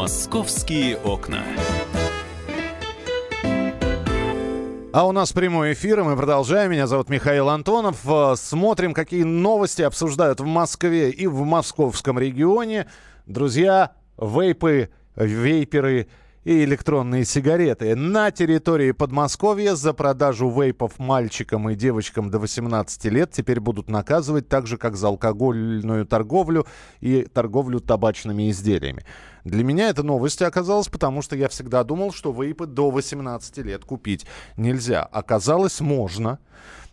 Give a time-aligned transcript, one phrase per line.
[0.00, 1.42] Московские окна.
[4.94, 6.70] А у нас прямой эфир, и мы продолжаем.
[6.70, 7.98] Меня зовут Михаил Антонов.
[8.06, 12.86] Э, смотрим, какие новости обсуждают в Москве и в московском регионе.
[13.26, 16.08] Друзья, вейпы, вейперы
[16.44, 17.94] и электронные сигареты.
[17.94, 24.48] На территории Подмосковья за продажу вейпов мальчикам и девочкам до 18 лет теперь будут наказывать
[24.48, 26.66] так же, как за алкогольную торговлю
[27.00, 29.04] и торговлю табачными изделиями.
[29.44, 33.84] Для меня это новость оказалась, потому что я всегда думал, что вейпы до 18 лет
[33.84, 34.26] купить
[34.56, 35.02] нельзя.
[35.02, 36.38] Оказалось, можно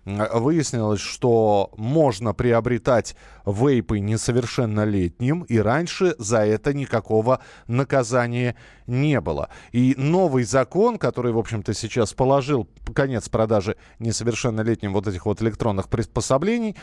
[0.08, 8.56] выяснилось, что можно приобретать вейпы несовершеннолетним, и раньше за это никакого наказания
[8.88, 9.50] не было.
[9.72, 15.90] И новый закон, который, в общем-то, сейчас положил конец продажи несовершеннолетним вот этих вот электронных
[15.90, 16.76] приспособлений,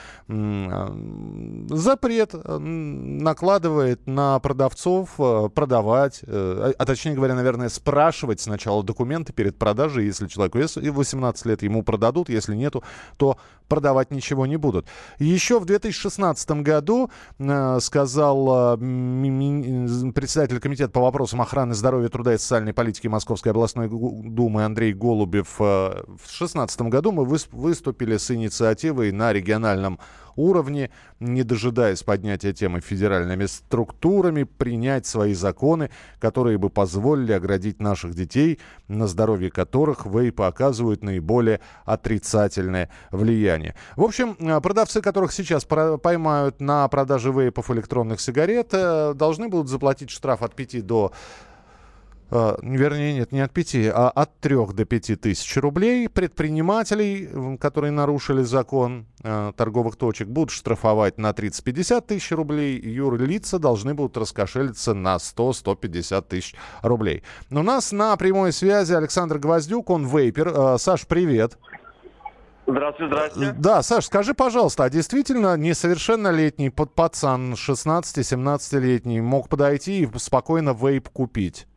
[1.75, 9.33] запрет накладывает на продавцов э, продавать, э, а, а точнее говоря, наверное, спрашивать сначала документы
[9.33, 12.83] перед продажей, если человеку 18 лет, ему продадут, если нету,
[13.17, 14.87] то продавать ничего не будут.
[15.19, 18.77] Еще в 2016 году э, сказал э,
[20.13, 25.57] председатель комитета по вопросам охраны здоровья, труда и социальной политики Московской областной думы Андрей Голубев.
[25.61, 29.99] Э, в 2016 году мы выступили с инициативой на региональном
[30.37, 30.91] уровне,
[31.21, 35.91] не дожидаясь поднятия темы федеральными структурами, принять свои законы,
[36.21, 43.75] которые бы позволили оградить наших детей, на здоровье которых вейпы оказывают наиболее отрицательное влияние.
[43.97, 49.69] В общем, э, продавцы, которых сейчас поймают на продаже вейпов электронных сигарет, э, должны будут
[49.69, 51.13] заплатить штраф от 5 до
[52.35, 56.09] Uh, вернее, нет, не от 5, а от 3 до 5 тысяч рублей.
[56.09, 62.81] Предпринимателей, которые нарушили закон uh, торговых точек, будут штрафовать на 30-50 тысяч рублей.
[62.81, 67.23] Юрлица должны будут раскошелиться на 100-150 тысяч рублей.
[67.53, 70.49] У нас на прямой связи Александр Гвоздюк, он вейпер.
[70.49, 71.57] Uh, Саш, привет.
[72.67, 73.53] Здравствуйте, здравствуйте.
[73.57, 81.69] Да, Саш, скажи, пожалуйста, а действительно несовершеннолетний пацан, 16-17-летний, мог подойти и спокойно вейп купить?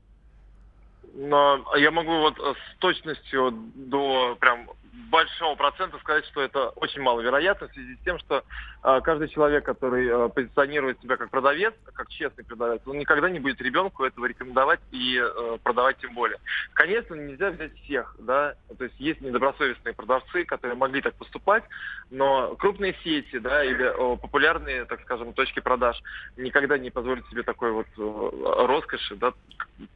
[1.17, 4.69] Но я могу вот с точностью до прям
[5.09, 8.43] большого процента сказать, что это очень маловероятно в связи с тем, что
[8.83, 13.39] э, каждый человек, который э, позиционирует себя как продавец, как честный продавец, он никогда не
[13.39, 16.37] будет ребенку этого рекомендовать и э, продавать тем более.
[16.73, 21.63] Конечно, нельзя взять всех, да, то есть есть недобросовестные продавцы, которые могли так поступать,
[22.09, 26.01] но крупные сети, да, или э, популярные, так скажем, точки продаж
[26.37, 29.33] никогда не позволят себе такой вот э, роскоши, да,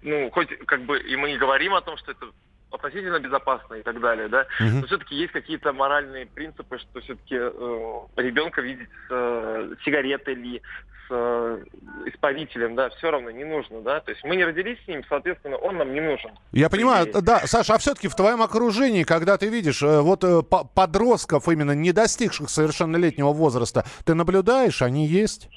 [0.01, 2.27] ну, хоть как бы и мы не говорим о том, что это
[2.71, 4.79] относительно безопасно и так далее, да, угу.
[4.79, 10.61] но все-таки есть какие-то моральные принципы, что все-таки э, ребенка видеть с э, сигаретой или
[11.07, 11.63] с э,
[12.07, 15.57] испарителем, да, все равно не нужно, да, то есть мы не родились с ним, соответственно,
[15.57, 16.31] он нам не нужен.
[16.51, 20.41] Я понимаю, да, Саша, а все-таки в твоем окружении, когда ты видишь э, вот э,
[20.41, 25.49] подростков, именно не достигших совершеннолетнего возраста, ты наблюдаешь, они есть?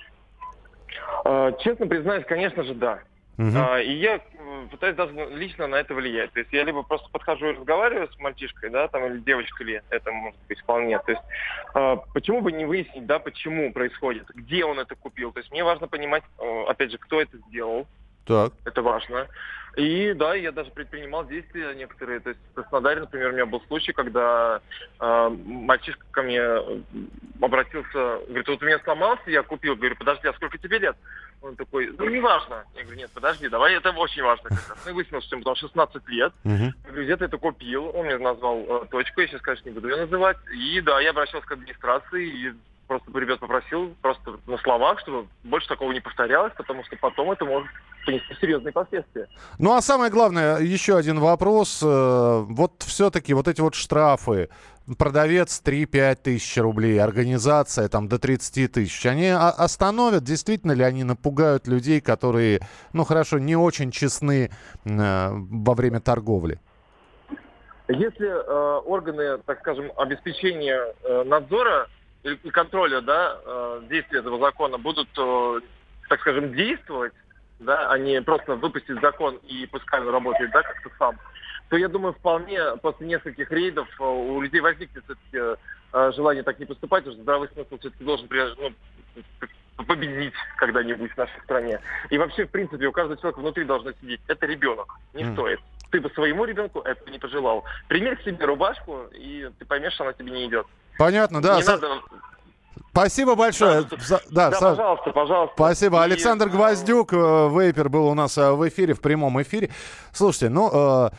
[1.25, 3.01] Э, честно признаюсь, конечно же, да.
[3.39, 3.57] Угу.
[3.57, 4.21] А, и я
[4.69, 6.33] пытаюсь даже лично на это влиять.
[6.33, 9.83] То есть я либо просто подхожу и разговариваю с мальчишкой, да, там, или девочкой ли,
[9.91, 10.99] это может быть вполне.
[10.99, 11.23] То есть
[11.75, 15.33] э, почему бы не выяснить, да, почему происходит, где он это купил.
[15.33, 17.87] То есть мне важно понимать, э, опять же, кто это сделал.
[18.27, 18.53] Так.
[18.65, 19.29] Это важно.
[19.77, 22.21] И да, я даже предпринимал действия некоторые.
[22.21, 24.61] То есть в Краснодаре, например, у меня был случай, когда
[25.01, 26.41] э, мальчишка ко мне
[27.41, 29.75] обратился, говорит, вот у меня сломался, я купил.
[29.75, 30.97] Говорю, подожди, а сколько тебе лет?
[31.43, 32.65] Он такой, ну, не важно.
[32.77, 34.79] Я говорю, нет, подожди, давай, это очень важно как раз.
[34.85, 36.33] Ну, и выяснилось, что ему там 16 лет.
[36.45, 36.73] Uh-huh.
[36.85, 37.91] Я говорю, где ты это купил?
[37.95, 40.39] Он мне назвал э, точку, я сейчас, конечно, не буду ее называть.
[40.53, 42.55] И да, я обращался к администрации, и
[42.87, 47.45] просто ребят попросил просто на словах, чтобы больше такого не повторялось, потому что потом это
[47.45, 47.69] может
[48.05, 49.29] понести серьезные последствия.
[49.59, 51.83] Ну а самое главное, еще один вопрос.
[51.83, 54.49] Э, вот все-таки вот эти вот штрафы,
[54.99, 61.67] продавец 3-5 тысяч рублей, организация там до 30 тысяч, они остановят, действительно ли они напугают
[61.67, 62.61] людей, которые,
[62.93, 64.51] ну хорошо, не очень честны
[64.85, 66.61] э, во время торговли?
[67.89, 71.89] Если э, органы, так скажем, обеспечения э, надзора
[72.25, 75.61] и контроля да, э, действия этого закона будут, э,
[76.09, 77.13] так скажем, действовать,
[77.61, 81.19] да, а не просто выпустить закон и пускай он работает да, как-то сам,
[81.69, 85.61] то я думаю, вполне после нескольких рейдов э, у людей возникнет все-таки
[86.17, 88.29] желание так не поступать, уже здравый смысл все-таки должен
[88.59, 88.73] ну,
[89.87, 91.79] победить когда-нибудь в нашей стране.
[92.11, 94.21] И вообще, в принципе, у каждого человека внутри должно сидеть.
[94.27, 94.93] Это ребенок.
[95.13, 95.33] Не mm.
[95.35, 95.61] стоит.
[95.93, 97.63] Ты бы своему ребенку этого не пожелал.
[97.87, 100.67] Примерь к себе рубашку, и ты поймешь, что она тебе не идет.
[100.99, 101.61] Понятно, да.
[101.61, 101.89] Не надо
[102.95, 103.83] Спасибо большое.
[103.83, 105.55] Да, За- Да, Да, Саш, пожалуйста, пожалуйста.
[105.57, 105.99] Спасибо.
[105.99, 109.71] И, Александр э, Гвоздюк, э, Вейпер, был у нас э, в эфире, в прямом эфире.
[110.13, 111.11] Слушайте, ну, э,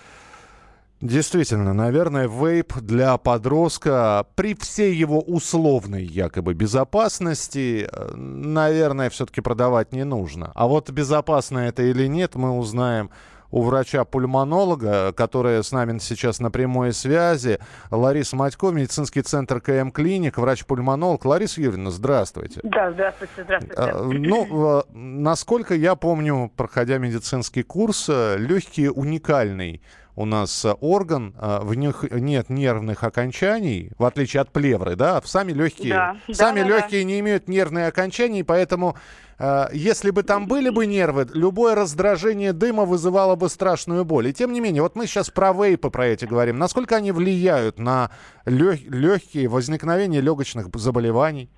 [1.01, 9.91] действительно, наверное, вейп для подростка при всей его условной якобы безопасности, э, наверное, все-таки продавать
[9.91, 10.53] не нужно.
[10.55, 13.09] А вот безопасно это или нет, мы узнаем
[13.55, 17.57] у врача-пульмонолога, которая с нами сейчас на прямой связи,
[17.89, 21.23] Лариса Матько, медицинский центр КМ Клиник, врач-пульмонолог.
[21.23, 22.59] Лариса Юрьевна, здравствуйте.
[22.63, 23.81] Да, здравствуйте, здравствуйте.
[23.81, 29.81] А, Ну, э, насколько я помню, проходя медицинский курс, э, легкий уникальный
[30.15, 35.21] у нас э, орган, э, в них нет нервных окончаний, в отличие от плевры, да,
[35.23, 36.77] сами легкие, Да, да, сами да, да.
[36.77, 38.95] легкие не имеют нервные окончания, поэтому
[39.37, 44.29] э, если бы там были бы нервы, любое раздражение дыма вызывало бы страшную боль.
[44.29, 47.77] И тем не менее, вот мы сейчас про вейпы про эти говорим, насколько они влияют
[47.77, 48.09] на
[48.45, 51.49] легкие возникновение легочных заболеваний?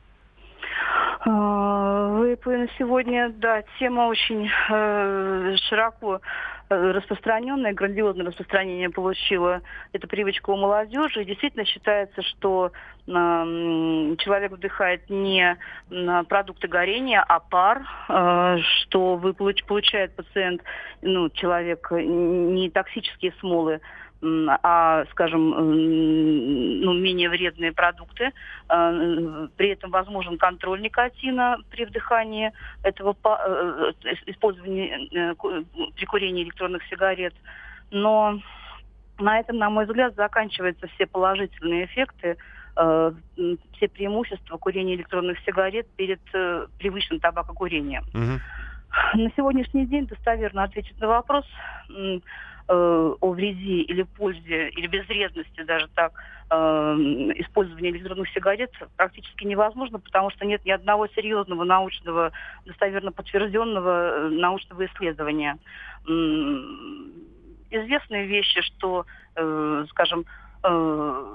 [1.25, 6.21] Вейпы на сегодня, да, тема очень э, широко
[6.69, 9.61] э, распространенная, грандиозное распространение получила
[9.93, 11.25] эта привычка у молодежи.
[11.25, 12.71] Действительно считается, что
[13.07, 15.57] человек вдыхает не
[16.27, 20.61] продукты горения, а пар, э, что вы получ- получает пациент,
[21.01, 23.79] ну, человек, не токсические смолы,
[24.21, 28.31] а, скажем, ну, менее вредные продукты.
[28.69, 35.09] Э, При этом возможен контроль никотина при вдыхании этого э, э, использовании
[35.95, 37.35] при курении электронных сигарет.
[37.91, 38.39] Но
[39.19, 42.37] на этом, на мой взгляд, заканчиваются все положительные эффекты,
[42.75, 46.21] все преимущества курения электронных сигарет перед
[46.77, 48.03] привычным табакокурением.
[48.13, 48.39] Мгм.
[49.13, 51.45] На сегодняшний день достоверно ответить на вопрос
[51.89, 52.19] э,
[52.67, 56.11] о вреде или пользе, или безвредности даже так,
[56.49, 56.55] э,
[57.37, 62.31] использования электронных сигарет практически невозможно, потому что нет ни одного серьезного научного,
[62.65, 65.57] достоверно подтвержденного э, научного исследования.
[67.69, 69.05] Известные вещи, что,
[69.35, 70.25] э, скажем,
[70.63, 71.25] э,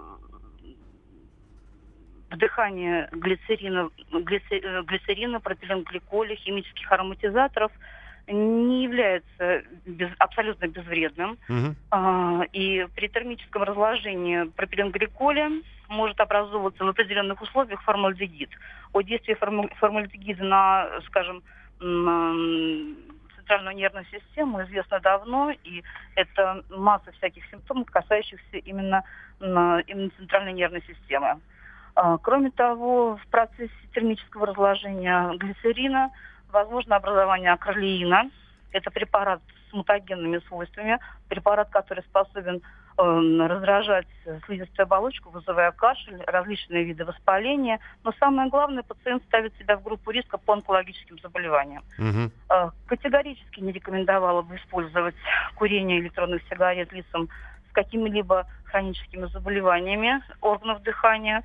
[2.32, 7.73] вдыхание глицерина, глице- э, глицерина, пропиленгликоля, химических ароматизаторов
[8.26, 11.38] не является без- абсолютно безвредным.
[11.49, 11.76] Мгм.
[11.90, 15.50] А, И при термическом разложении пропиленгликоля
[15.88, 18.50] может образовываться в определенных условиях формальдегид.
[18.93, 19.37] О действии
[19.75, 21.43] формальдегида на, скажем,
[21.81, 22.96] м,
[23.37, 25.82] центральную нервную систему известно давно, и
[26.14, 29.02] это масса всяких симптомов, касающихся именно,
[29.40, 31.40] именно центральной нервной системы.
[31.94, 36.10] А, Кроме того, в процессе термического разложения глицерина
[36.50, 38.30] возможно образование акролеина.
[38.72, 40.98] Это препарат с мутагенными свойствами,
[41.28, 42.62] препарат, который способен
[42.98, 44.06] эм, раздражать
[44.46, 47.80] слизистую оболочку, вызывая кашель, различные виды воспаления.
[48.04, 51.82] Но самое главное, пациент ставит себя в группу риска по онкологическим заболеваниям.
[52.50, 55.14] Э, Категорически не рекомендовала бы использовать
[55.56, 57.28] курение электронных сигарет лицам
[57.70, 61.42] с какими-либо хроническими заболеваниями органов дыхания,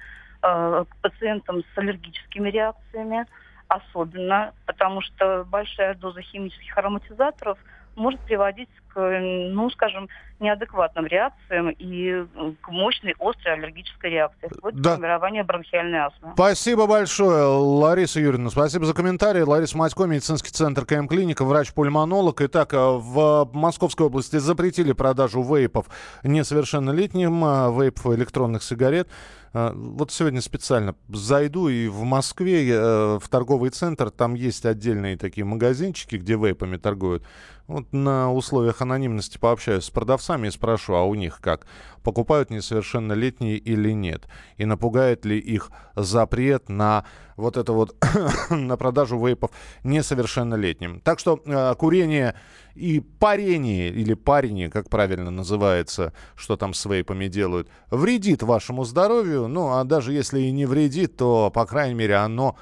[0.48, 3.26] э, пациентам с аллергическими реакциями,
[3.68, 7.58] особенно потому что большая доза химических ароматизаторов
[7.96, 10.10] может приводить ну, скажем,
[10.40, 12.26] неадекватным реакциям и э,
[12.62, 14.96] к мощной острой аллергической реакции, вплоть до Да.
[14.96, 16.32] формирования бронхиальной астмы.
[16.36, 18.50] Спасибо большое, Лариса Юрьевна.
[18.52, 19.42] Спасибо за комментарий.
[19.42, 22.40] Лариса Матько, медицинский центр КМ Клиника, врач-пульмонолог.
[22.42, 25.88] Итак, э, в Московской области запретили продажу вейпов
[26.24, 29.10] несовершеннолетним, э, вейпов электронных сигарет.
[29.54, 35.18] Э, Вот сегодня специально зайду и в Москве э, в торговый центр, там есть отдельные
[35.18, 37.24] такие магазинчики, где вейпами торгуют.
[37.68, 41.68] Вот на условиях анонимности пообщаюсь с продавцами и спрошу, а у них как?
[42.04, 44.28] Покупают несовершеннолетние или нет?
[44.56, 47.96] И напугает ли их запрет на вот это вот,
[48.50, 49.52] на продажу вейпов
[49.84, 51.02] несовершеннолетним?
[51.02, 52.36] Так что э, курение
[52.76, 59.48] и парение, или парение, как правильно называется, что там с вейпами делают, вредит вашему здоровью.
[59.48, 62.56] Ну, а даже если и не вредит, то, по крайней мере, оно,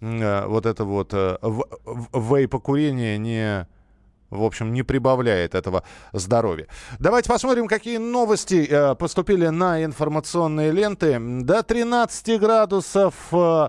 [0.00, 3.66] э, вот это вот э, в- в- вейпокурение не
[4.34, 6.66] в общем, не прибавляет этого здоровья.
[6.98, 11.18] Давайте посмотрим, какие новости э, поступили на информационные ленты.
[11.18, 13.68] До 13 градусов э,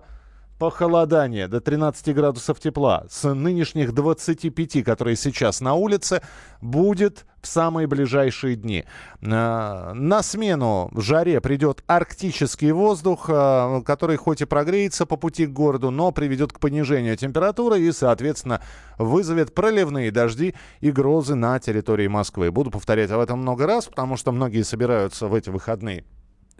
[0.57, 3.05] похолодание, до 13 градусов тепла.
[3.09, 6.21] С нынешних 25, которые сейчас на улице,
[6.61, 8.85] будет в самые ближайшие дни.
[9.21, 15.51] Э, На смену жаре придет арктический воздух, э, который хоть и прогреется по пути к
[15.51, 18.61] городу, но приведет к понижению температуры и, соответственно,
[18.97, 22.51] вызовет проливные дожди и грозы на территории Москвы.
[22.51, 26.05] Буду повторять об этом много раз, потому что многие собираются в эти выходные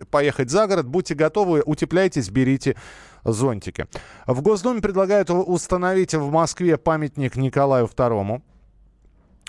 [0.10, 2.76] поехать за город, будьте готовы, утепляйтесь, берите
[3.24, 3.88] зонтики.
[4.28, 8.42] В Госдуме предлагают установить в Москве памятник Николаю II.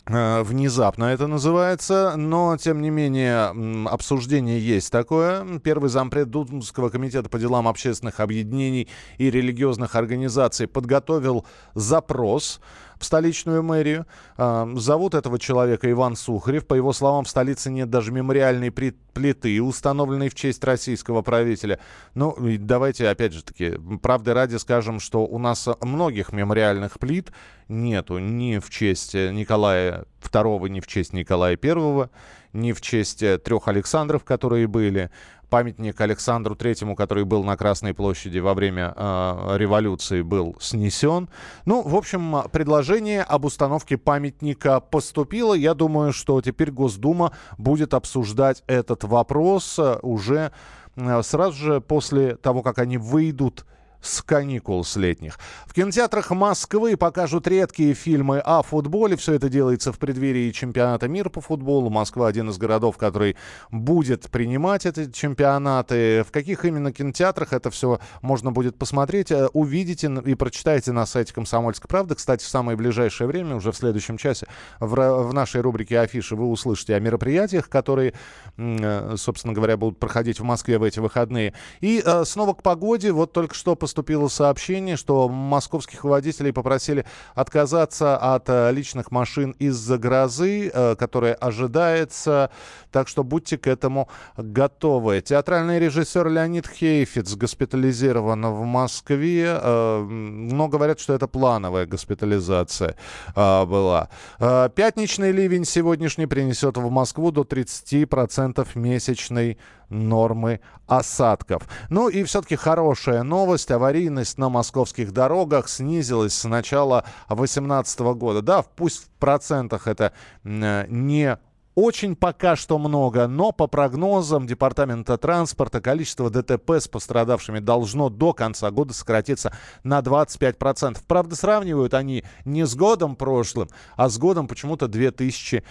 [0.08, 5.58] Э, внезапно это называется, но, тем не менее, обсуждение есть такое.
[5.58, 8.88] Первый зампред Думского комитета по делам общественных объединений
[9.18, 12.60] и религиозных организаций подготовил запрос
[12.98, 14.06] в столичную мэрию.
[14.36, 16.66] А, зовут этого человека Иван Сухарев.
[16.66, 21.78] По его словам, в столице нет даже мемориальной плиты, установленной в честь российского правителя.
[22.14, 27.32] Ну, давайте, опять же таки, правды ради скажем, что у нас многих мемориальных плит
[27.68, 32.08] нету ни в честь Николая II, ни в честь Николая I,
[32.56, 35.10] ни в честь трех Александров, которые были
[35.48, 41.28] памятник Александру Третьему, который был на Красной площади во время э, революции, был снесен.
[41.64, 45.54] Ну, в общем, предложение об установке памятника поступило.
[45.54, 50.52] Я думаю, что теперь Госдума будет обсуждать этот вопрос э, уже
[50.96, 53.64] э, сразу же после того, как они выйдут
[54.06, 55.38] с каникул с летних.
[55.66, 59.16] В кинотеатрах Москвы покажут редкие фильмы о футболе.
[59.16, 61.90] Все это делается в преддверии чемпионата мира по футболу.
[61.90, 63.36] Москва один из городов, который
[63.70, 66.25] будет принимать эти чемпионаты.
[66.26, 71.34] В каких именно кинотеатрах это все можно будет посмотреть, э, увидите и прочитайте на сайте
[71.34, 72.14] «Комсомольской правды».
[72.14, 74.46] Кстати, в самое ближайшее время, уже в следующем часе,
[74.80, 78.14] в, в нашей рубрике «Афиши» вы услышите о мероприятиях, которые,
[78.56, 81.52] э, собственно говоря, будут проходить в Москве в эти выходные.
[81.80, 83.12] И э, снова к погоде.
[83.12, 89.52] Вот только что поступили поступило сообщение, что московских водителей попросили отказаться от э, личных машин
[89.58, 92.50] из-за грозы, э, которая ожидается.
[92.92, 95.22] Так что будьте к этому готовы.
[95.22, 99.58] Театральный режиссер Леонид Хейфиц госпитализирован в Москве.
[99.62, 102.96] Э, но говорят, что это плановая госпитализация
[103.34, 104.10] была.
[104.38, 109.56] Пятничный ливень сегодняшний принесет в Москву до 30% месячной
[109.88, 111.62] нормы осадков.
[111.90, 113.70] Ну и все-таки хорошая новость.
[113.76, 118.42] Аварийность на московских дорогах снизилась с начала 2018 года.
[118.42, 120.12] Да, пусть в процентах это
[120.45, 121.38] не
[121.76, 128.33] очень пока что много, но по прогнозам Департамента транспорта количество ДТП с пострадавшими должно до
[128.33, 129.52] конца года сократиться
[129.85, 130.99] на 25%.
[131.06, 135.62] Правда, сравнивают они не с годом прошлым, а с годом почему-то 2010.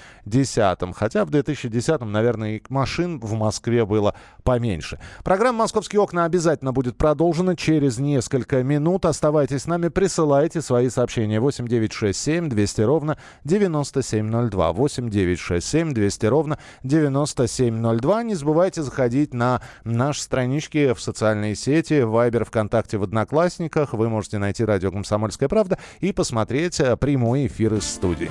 [0.96, 5.00] Хотя в 2010, наверное, машин в Москве было поменьше.
[5.24, 9.06] Программа «Московские окна» обязательно будет продолжена через несколько минут.
[9.06, 11.40] Оставайтесь с нами, присылайте свои сообщения.
[11.40, 14.72] 8967 200 ровно 9702.
[14.72, 18.24] 8967 200 ровно 9702.
[18.24, 23.94] Не забывайте заходить на наши странички в социальные сети, в Viber, ВКонтакте, в Одноклассниках.
[23.94, 28.30] Вы можете найти радио «Комсомольская правда» и посмотреть э, прямой эфир из студии.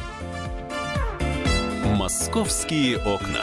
[1.84, 3.42] «Московские окна».